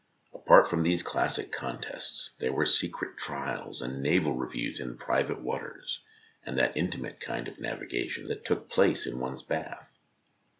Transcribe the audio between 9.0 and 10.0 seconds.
in one's bath.